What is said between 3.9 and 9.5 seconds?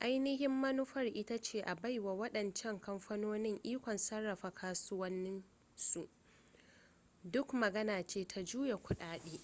sarrafa kasuwannin su duk magana ce ta juya kudade